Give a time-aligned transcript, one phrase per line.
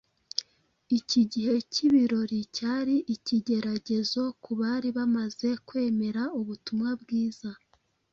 [0.97, 7.49] Iki gihe cy’ibirori cyari ikigeragezo ku bari bamaze kwemera ubutumwa bwiza.